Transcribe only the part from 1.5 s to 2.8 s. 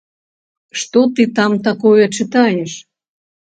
такое чытаеш?